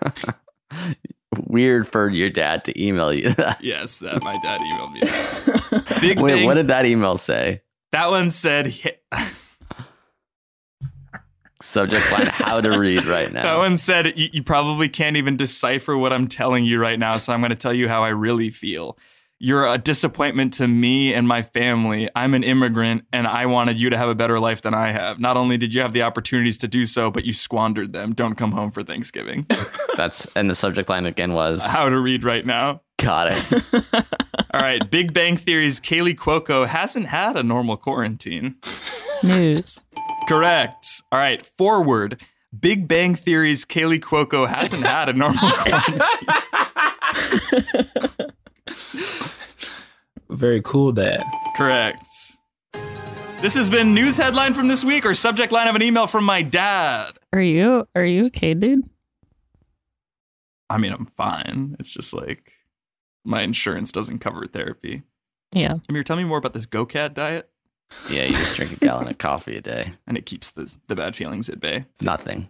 [1.46, 3.62] Weird for your dad to email you that.
[3.62, 5.00] yes, that my dad emailed me.
[5.00, 5.98] That.
[6.00, 6.44] Big Wait, Bang.
[6.46, 7.62] what did that email say?
[7.92, 8.72] that one said?
[9.12, 9.30] hi-
[11.60, 13.42] Subject line: How to read right now.
[13.42, 17.16] That one said, you, you probably can't even decipher what I'm telling you right now,
[17.16, 18.98] so I'm going to tell you how I really feel.
[19.40, 22.08] You're a disappointment to me and my family.
[22.14, 25.18] I'm an immigrant and I wanted you to have a better life than I have.
[25.18, 28.14] Not only did you have the opportunities to do so, but you squandered them.
[28.14, 29.46] Don't come home for Thanksgiving.
[29.96, 32.80] That's and the subject line again was how to read right now.
[32.98, 33.74] got it.
[34.54, 38.54] All right, Big Bang Theory's Kaley Cuoco hasn't had a normal quarantine.
[39.22, 39.80] News.
[40.28, 40.86] Correct.
[41.10, 42.20] All right, forward.
[42.58, 46.00] Big Bang Theory's Kaley Cuoco hasn't had a normal quarantine.
[50.34, 51.22] Very cool, Dad.
[51.56, 52.04] Correct.
[53.40, 56.24] This has been news headline from this week or subject line of an email from
[56.24, 57.12] my dad.
[57.32, 58.88] Are you are you okay, dude?
[60.68, 61.76] I mean, I'm fine.
[61.78, 62.52] It's just like
[63.24, 65.02] my insurance doesn't cover therapy.
[65.52, 65.74] Yeah.
[65.88, 67.48] Amir, tell me more about this GoCad diet,
[68.10, 69.92] Yeah, you just drink a gallon of coffee a day.
[70.06, 71.84] and it keeps the the bad feelings at bay.
[72.00, 72.48] Nothing.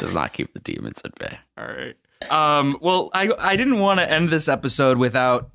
[0.00, 1.38] Does not keep the demons at bay.
[1.56, 1.96] All right.
[2.28, 2.76] Um.
[2.80, 5.50] Well, I I didn't want to end this episode without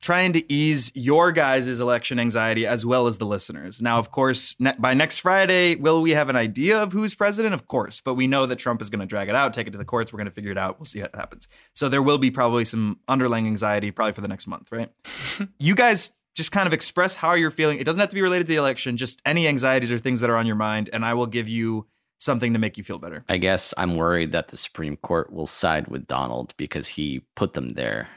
[0.00, 3.82] trying to ease your guys' election anxiety as well as the listeners.
[3.82, 7.54] Now, of course, ne- by next Friday, will we have an idea of who's president?
[7.54, 9.70] Of course, but we know that Trump is going to drag it out, take it
[9.70, 10.12] to the courts.
[10.12, 10.78] We're going to figure it out.
[10.78, 11.48] We'll see what happens.
[11.74, 14.90] So there will be probably some underlying anxiety, probably for the next month, right?
[15.58, 17.78] you guys just kind of express how you're feeling.
[17.78, 20.30] It doesn't have to be related to the election, just any anxieties or things that
[20.30, 21.86] are on your mind, and I will give you
[22.20, 23.24] something to make you feel better.
[23.28, 27.54] I guess I'm worried that the Supreme Court will side with Donald because he put
[27.54, 28.08] them there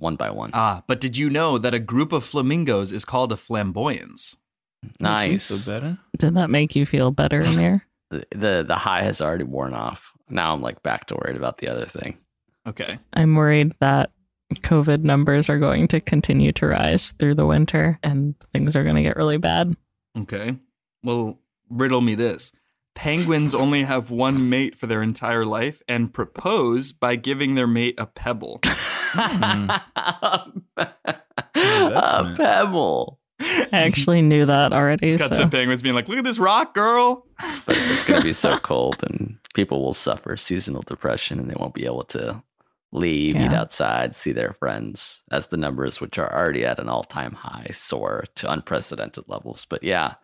[0.00, 0.50] one by one.
[0.52, 4.36] Ah, but did you know that a group of flamingos is called a flamboyance?
[4.98, 5.44] nice.
[5.44, 5.98] So better.
[6.18, 7.86] Did that make you feel better, Amir?
[8.10, 10.12] The, the the high has already worn off.
[10.28, 12.18] Now I'm like back to worried about the other thing.
[12.66, 12.98] okay.
[13.12, 14.10] I'm worried that
[14.54, 18.96] COVID numbers are going to continue to rise through the winter and things are going
[18.96, 19.76] to get really bad.
[20.18, 20.56] Okay.
[21.04, 22.52] Well, riddle me this.
[22.94, 27.94] Penguins only have one mate for their entire life and propose by giving their mate
[27.98, 28.60] a pebble.
[29.14, 29.82] that's
[31.54, 32.36] a meant.
[32.36, 33.20] pebble.
[33.40, 35.16] I actually knew that already.
[35.16, 35.44] Cut so.
[35.44, 37.26] to penguins being like, look at this rock, girl.
[37.66, 41.56] But it's going to be so cold, and people will suffer seasonal depression, and they
[41.58, 42.42] won't be able to
[42.92, 47.32] leave, eat outside, see their friends, as the numbers, which are already at an all-time
[47.32, 49.64] high, soar to unprecedented levels.
[49.64, 50.14] But yeah,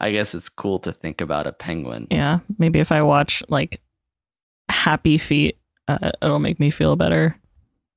[0.00, 2.08] I guess it's cool to think about a penguin.
[2.10, 3.80] Yeah, maybe if I watch like
[4.68, 7.38] Happy Feet, uh, it'll make me feel better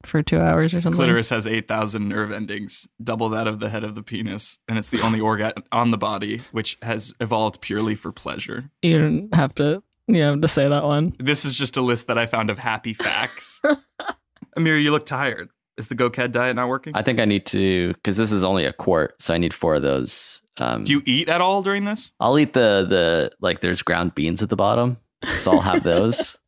[0.06, 0.98] for two hours or something.
[0.98, 4.90] Clitoris has 8,000 nerve endings, double that of the head of the penis, and it's
[4.90, 8.70] the only organ on the body which has evolved purely for pleasure.
[8.82, 11.16] You don't have to, you know, to say that one.
[11.20, 13.62] This is just a list that I found of happy facts.
[14.58, 15.50] Amir, you look tired.
[15.78, 16.94] Is the GoCad diet not working?
[16.96, 19.76] I think I need to because this is only a quart, so I need four
[19.76, 20.42] of those.
[20.58, 22.12] Um, Do you eat at all during this?
[22.20, 23.60] I'll eat the the like.
[23.60, 24.98] There's ground beans at the bottom,
[25.42, 26.38] so I'll have those.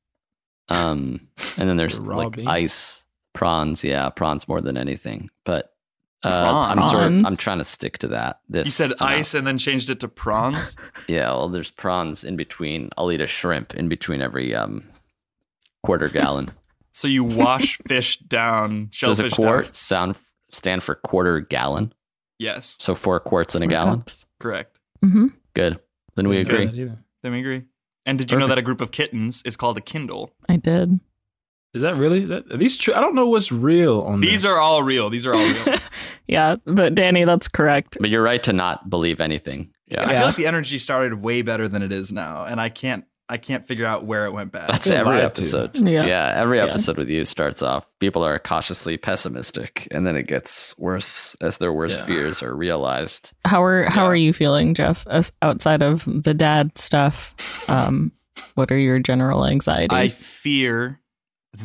[0.71, 2.47] Um, and then there's The like beans?
[2.47, 3.83] ice prawns.
[3.83, 5.31] Yeah, prawns more than anything.
[5.43, 5.73] But
[6.23, 6.91] uh, I'm Prawns?
[6.91, 7.01] sort.
[7.07, 7.25] Prawns?
[7.25, 8.39] I'm trying to stick to that.
[8.47, 9.01] This You said amount.
[9.01, 10.75] ice and then changed it to prawns.
[11.07, 12.91] Yeah, well, there's prawns in between.
[12.97, 14.83] I'll eat a shrimp in between every um
[15.83, 16.51] quarter gallon.
[16.91, 19.73] So you wash fish down, Does shellfish a quart down.
[19.73, 20.15] sound
[20.51, 21.93] stand for quarter gallon?
[22.37, 24.03] Yes, So four quarts in a gallon.
[24.39, 24.79] correct.
[25.03, 25.27] Mm-hmm.
[25.53, 25.79] Good.
[26.15, 26.65] Then we agree.
[26.65, 26.97] that either.
[27.21, 27.63] Then we agree.
[28.05, 30.33] And did you know that a group of kittens is called a Kindle?
[30.47, 30.99] I did.
[31.73, 32.23] Is that really?
[32.23, 32.93] Is that, are these true?
[32.95, 34.51] I don't know what's real on These this.
[34.51, 35.09] are all real.
[35.09, 35.77] These are all real.
[36.27, 37.97] Yeah, but Danny, that's correct.
[37.99, 39.71] But you're right to not believe anything.
[39.87, 40.01] Yeah.
[40.07, 40.17] I Yeah.
[40.19, 43.37] feel like the energy started way better than it is now, and I can't I
[43.37, 44.67] can't figure out where it went bad.
[44.69, 45.77] That's feel every episode.
[45.77, 46.05] Yeah.
[46.05, 46.33] Yeah.
[46.35, 46.65] every Yeah.
[46.65, 47.85] episode with you starts off.
[47.99, 52.05] People are cautiously pessimistic, and then it gets worse as their worst Yeah.
[52.05, 53.31] fears are realized.
[53.45, 54.09] How are how Yeah.
[54.09, 55.05] are you feeling, Geoff?
[55.09, 57.35] As outside of the dad stuff,
[57.69, 58.11] um,
[58.55, 59.95] what are your general anxieties?
[59.95, 60.99] I fear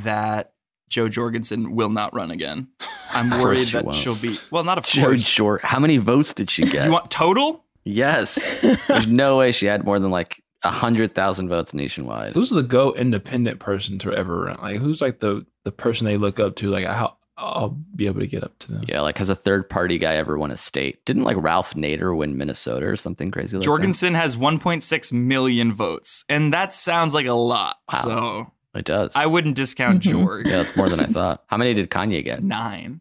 [0.02, 0.52] that
[0.90, 2.68] Jo Jorgensen will not run again.
[3.14, 3.96] I'm worried that won't.
[3.96, 5.22] she'll be well, not of Joe course.
[5.22, 5.64] Short.
[5.64, 6.86] How many votes did she get?
[6.86, 7.64] You want total?
[7.84, 8.60] yes.
[8.88, 12.34] There's no way she had more than like a hundred thousand votes nationwide.
[12.34, 14.58] Who's the go independent person to ever run?
[14.60, 16.68] Like who's like the the person they look up to?
[16.70, 18.84] Like how I'll be able to get up to them.
[18.88, 21.04] Yeah, like has a third party guy ever won a state?
[21.04, 23.66] Didn't like Ralph Nader win Minnesota or something crazy like that?
[23.66, 27.76] Jorgensen has 1.6 million votes, and that sounds like a lot.
[27.92, 27.98] Wow.
[28.02, 29.10] So It does.
[29.16, 30.10] I wouldn't discount Mhm.
[30.12, 30.46] George.
[30.46, 31.42] Yeah, that's more than I thought.
[31.48, 32.44] How many did Kanye get?
[32.44, 33.00] Nine.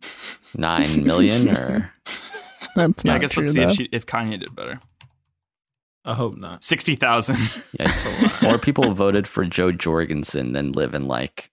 [0.55, 1.91] Nine million or
[2.75, 4.79] that's Yeah, not I guess true, let's see if she if Kanye did better.
[6.05, 6.63] I hope not.
[6.63, 7.35] Sixty thousand.
[7.79, 8.41] Yikes.
[8.43, 11.49] more people voted for Jo Jorgensen than live in like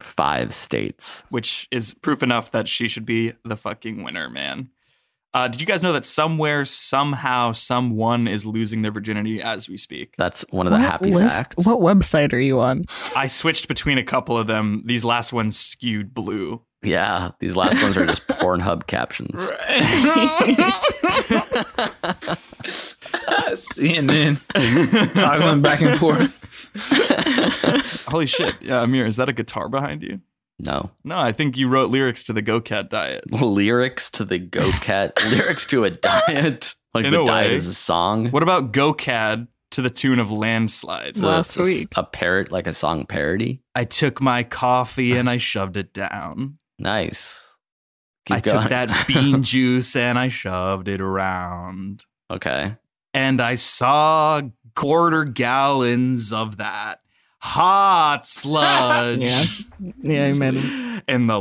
[0.00, 1.24] five states.
[1.30, 4.70] which is proof enough that she should be the fucking winner, man.
[5.32, 9.76] Uh, did you guys know that somewhere, somehow, someone is losing their virginity as we
[9.76, 10.14] speak?
[10.16, 11.66] That's one of the What happy list- facts.
[11.66, 12.84] What website are you on?
[13.14, 14.82] I switched between a couple of them.
[14.86, 16.62] These last ones skewed blue.
[16.82, 19.52] Yeah, these last ones are just Pornhub captions.
[23.48, 26.36] CNN toggling back and forth.
[28.08, 28.56] Holy shit.
[28.60, 30.20] Yeah, Amir, is that a guitar behind you?
[30.58, 30.90] No.
[31.04, 33.30] No, I think you wrote lyrics to the Go Cad diet.
[33.32, 36.74] Lyrics to the Go Cad, lyrics to a diet.
[36.92, 37.54] Like In the a diet way.
[37.56, 38.30] is a song.
[38.30, 41.16] What about Go Cad to the tune of Landslide?
[41.16, 41.88] So Last it's a, week.
[41.96, 43.62] A parrot, like a song parody.
[43.74, 46.58] I took my coffee and I shoved it down.
[46.78, 47.46] Nice.
[48.26, 48.60] Keep I going.
[48.60, 52.04] took that bean juice and I shoved it around.
[52.30, 52.76] okay.
[53.14, 54.40] And I saw
[54.74, 57.00] quarter gallons of that
[57.38, 59.18] hot sludge.
[59.80, 59.92] Yeah.
[60.02, 61.02] Yeah, you made him.
[61.08, 61.40] And the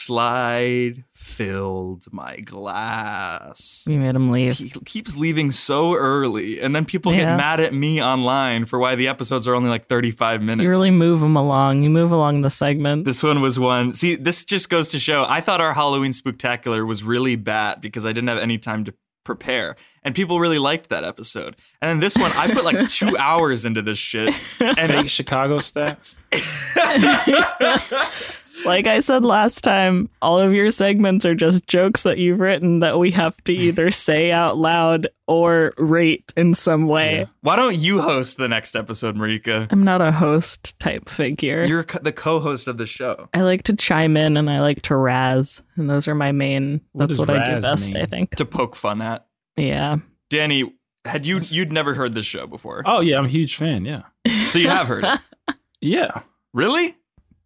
[0.00, 3.84] landslide filled my glass.
[3.88, 4.52] You made him leave.
[4.56, 7.18] He keeps leaving so early, and then people Yeah.
[7.24, 10.62] get mad at me online for why the episodes are only like 35 minutes.
[10.64, 11.82] You really move them along.
[11.82, 13.04] You move along the segments.
[13.06, 13.94] This one was one.
[13.94, 18.06] See, this just goes to show I thought our Halloween spooktacular was really bad because
[18.06, 18.94] I didn't have any time to
[19.30, 19.76] prepare.
[20.02, 21.54] And people really liked that episode.
[21.80, 24.34] And then this one, I put like two hours into this shit.
[24.58, 26.16] And Fake Chicago stats.
[28.64, 32.80] like I said last time, all of your segments are just jokes that you've written
[32.80, 37.20] that we have to either say out loud or rate in some way.
[37.20, 37.24] Yeah.
[37.42, 39.68] why don't you host the next episode, Marika?
[39.70, 41.64] I'm not a host type figure.
[41.64, 43.28] You're co- the co-host of the show.
[43.34, 46.80] I like to chime in and I like to razz, and those are my main.
[46.92, 48.02] What that's what I do best, mean?
[48.02, 48.34] I think.
[48.36, 49.26] To poke fun at.
[49.56, 49.98] Yeah.
[50.28, 50.72] Danny,
[51.04, 52.82] had you you'd never heard this show before?
[52.84, 53.84] Oh yeah, I'm a huge fan.
[53.84, 54.02] Yeah,
[54.48, 55.20] So you have heard it.
[55.80, 56.96] yeah, Really?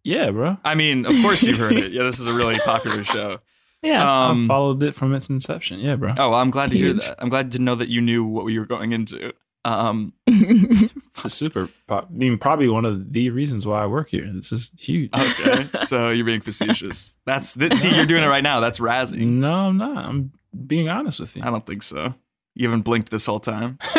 [0.05, 0.57] Yeah, bro.
[0.63, 1.91] I mean, of course you've heard it.
[1.95, 3.39] Yeah, this is a really popular show.
[3.81, 4.27] Yeah.
[4.29, 5.79] Um, I followed it from its inception.
[5.79, 6.13] Yeah, bro.
[6.17, 7.15] oh, well, I'm glad to hear that.
[7.19, 9.33] I'm glad to know that you knew what we were going into.
[9.65, 11.69] Um, It's a super.
[11.87, 14.29] Pop, I mean, probably one of the reasons why I work here.
[14.31, 15.11] This is huge.
[15.13, 17.17] okay, so you're being facetious.
[17.25, 18.59] That's that, see, you're doing it right now.
[18.59, 19.25] That's razzing.
[19.39, 19.97] No, I'm not.
[19.97, 20.33] I'm
[20.67, 21.43] being honest with you.
[21.43, 22.13] I don't think so.
[22.57, 23.77] You haven't blinked this whole time.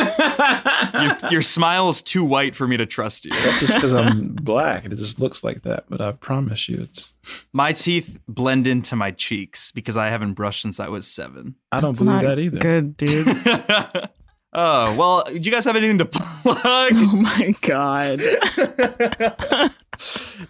[0.95, 3.33] Your, your smile is too white for me to trust you.
[3.33, 4.85] That's just because I'm black.
[4.85, 5.85] And it just looks like that.
[5.91, 7.13] But I promise you, it's.
[7.53, 11.57] My teeth blend into my cheeks because I haven't brushed since I was seven.
[11.71, 12.59] I don't It's believe not that either.
[12.59, 13.27] Good, dude.
[14.55, 16.59] oh well, do you guys have anything to plug?
[16.65, 18.21] oh my god.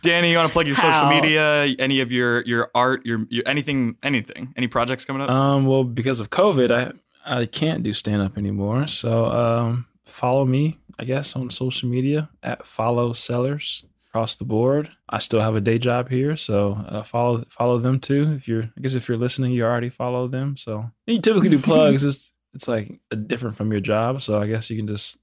[0.02, 1.10] Danny, you want to plug your social How?
[1.10, 5.30] media, any of your your art, your, your anything, anything, any projects coming up?
[5.30, 5.66] Um.
[5.66, 6.92] Well, because of COVID, I
[7.26, 8.86] I can't do stand up anymore.
[8.86, 14.90] So um, follow me, I guess, on social media at follow sellers across the board.
[15.08, 18.32] I still have a day job here, so uh, follow follow them too.
[18.32, 20.56] If you're, I guess, if you're listening, you already follow them.
[20.56, 22.04] So you typically do plugs.
[22.04, 25.18] It's it's like a different from your job, so I guess you can just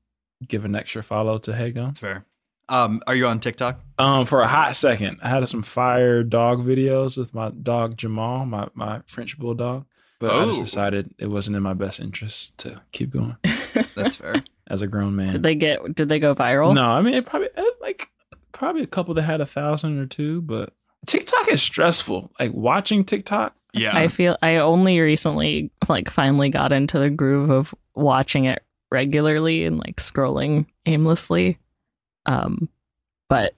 [0.48, 1.88] give an extra follow to Headgum.
[1.88, 2.26] That's fair.
[2.70, 3.82] Um, are you on TikTok?
[3.98, 8.46] Um, for a hot second, I had some fire dog videos with my dog Jamal,
[8.46, 9.86] my my French bulldog.
[10.24, 10.64] But I just Oh.
[10.64, 13.36] decided it wasn't in my best interest to keep going
[13.96, 14.36] That's fair.
[14.68, 15.34] as a grown man.
[15.34, 15.96] Did they get?
[15.96, 16.74] Did they go viral?
[16.74, 17.50] No, I mean it probably
[17.82, 18.10] like
[18.54, 20.74] probably a couple that had a thousand or two, but
[21.06, 22.32] TikTok is stressful.
[22.40, 23.54] Like watching TikTok.
[23.74, 23.98] Yeah.
[23.98, 29.66] I feel I only recently like finally got into the groove of watching it regularly
[29.66, 31.58] and like scrolling aimlessly.
[32.26, 32.70] Um
[33.28, 33.54] but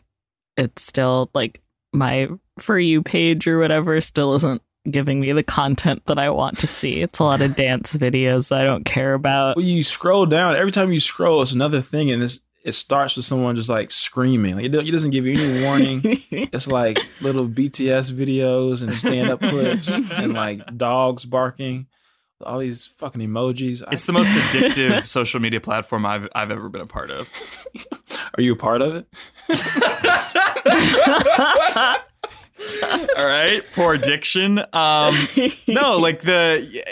[0.57, 1.61] it's still like
[1.93, 6.57] my for you page or whatever still isn't giving me the content that I want
[6.59, 7.01] to see.
[7.01, 9.55] It's a lot of dance videos I don't care about.
[9.57, 13.15] When you scroll down, every time you scroll, it's another thing, and this it starts
[13.15, 14.55] with someone just like screaming.
[14.55, 16.01] Like it, it doesn't give you any warning.
[16.31, 21.85] It's like little BTS videos and stand up clips and like dogs barking,
[22.43, 23.83] all these fucking emojis.
[23.87, 27.29] I- it's the most addictive social media platform I've I've ever been a part of.
[28.35, 29.07] Are you a part of it?
[33.17, 34.59] All right, poor addiction.
[34.71, 35.13] Um,
[35.67, 36.83] no, like the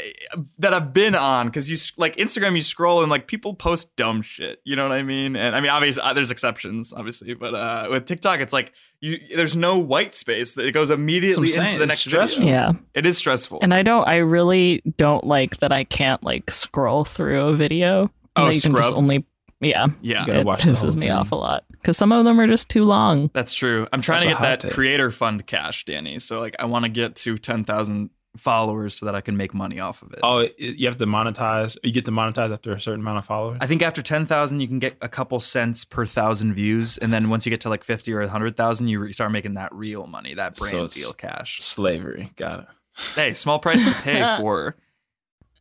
[0.60, 4.22] that I've been on because you like Instagram, you scroll and like people post dumb
[4.22, 4.60] shit.
[4.66, 5.36] You know what I mean?
[5.38, 9.20] And I mean, obviously, uh, there's exceptions, obviously, but uh, with TikTok, it's like you
[9.36, 10.58] there's no white space.
[10.58, 12.42] It goes immediately That's what I'm into saying, the it's next stressful.
[12.42, 12.56] video.
[12.56, 12.72] yeah.
[12.94, 13.60] It is stressful.
[13.62, 18.12] And I don't I really don't like that I can't like scroll through a video.
[18.36, 18.98] Oh, that you can just scrub?
[18.98, 19.26] only
[19.62, 19.88] yeah.
[20.02, 22.40] yeah, You gotta it watch the pisses me off a lot because some of them
[22.40, 23.30] are just too long.
[23.34, 23.86] that's true.
[23.94, 24.72] I'm trying That's to get that take.
[24.74, 26.18] creator fund cash, Danny.
[26.20, 29.54] So like, I want to get to ten thousand followers so that I can make
[29.54, 30.20] money off of it.
[30.24, 31.78] Oh, you have to monetize.
[31.84, 33.60] You get to monetize after a certain amount of followers.
[33.62, 36.98] I think after 10,000, you can get a couple cents per thousand views.
[36.98, 40.08] And then once you get to like 50 or 100,000, you start making that real
[40.08, 41.60] money, that brand So deal cash.
[41.62, 42.32] Slavery.
[42.36, 42.66] Got it.
[43.14, 44.78] Hey, small price to pay for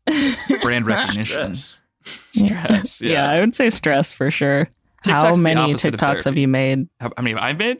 [0.63, 1.55] brand recognition.
[1.55, 1.81] Stress.
[2.31, 3.03] Stress.
[3.03, 3.11] Yeah.
[3.13, 3.31] Yeah.
[3.33, 4.71] I would say stress for sure.
[5.03, 6.89] TikTok's How many TikToks have you made?
[7.01, 7.79] How, how many have I made?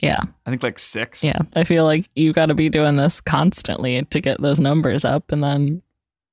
[0.00, 0.20] Yeah.
[0.46, 1.22] I think like six.
[1.22, 1.38] Yeah.
[1.54, 5.30] I feel like you got to be doing this constantly to get those numbers up
[5.32, 5.82] and then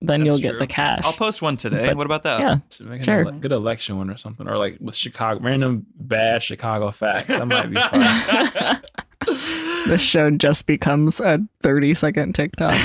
[0.02, 1.02] then That's you'll get the cash.
[1.04, 1.88] I'll post one today.
[1.88, 2.40] But- what about that?
[2.40, 2.58] yeah.
[2.70, 3.22] To make Sure.
[3.22, 7.28] a ele- good election one or something, or like with Chicago, random bad Chicago facts.
[7.28, 8.82] That might be fun.
[9.88, 12.72] this show just becomes a 30 second TikTok.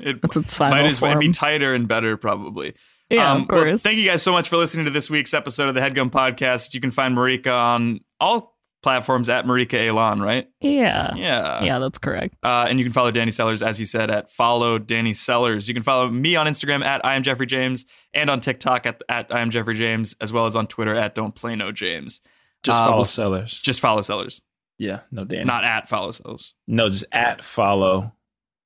[0.00, 2.74] it That's its final might as well be tighter and better, probably.
[3.10, 3.82] Yeah, Um, of well, course.
[3.82, 6.74] thank you guys so much for listening to this week's episode of the Headgum Podcast.
[6.74, 10.48] You can find Marika on all platforms at Marika Elon, right?
[10.60, 11.14] yeah.
[11.14, 11.62] Yeah.
[11.64, 12.34] Yeah, that's correct.
[12.42, 15.68] Uh, and you can follow Danny Sellers, as he said, at follow Danny Sellers.
[15.68, 19.02] You can follow me on Instagram at I am Jeffrey James and on TikTok at,
[19.08, 22.20] at I am Jeffrey James, as well as on Twitter at Don't Play No James.
[22.62, 23.60] Just Uh, follow we'll- sellers.
[23.60, 24.42] Just follow Sellers,
[24.78, 25.44] yeah, no Danny.
[25.44, 26.54] not at follow Sellers.
[26.66, 28.12] no, just at follow.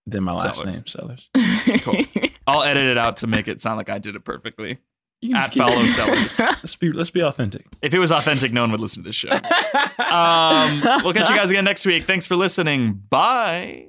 [0.06, 0.74] Then my last Sellers.
[0.74, 1.30] name sellers.
[1.82, 2.02] Cool.
[2.48, 4.78] I'll edit it out to make it sound like I did it perfectly.
[5.20, 6.38] You can At fellow follow Sellers.
[6.40, 7.66] Let's be let's be authentic.
[7.82, 9.28] If it was authentic, no one would listen to this show.
[10.08, 12.06] Um, we'll catch you guys again next week.
[12.06, 12.94] Thanks for listening.
[13.10, 13.88] Bye.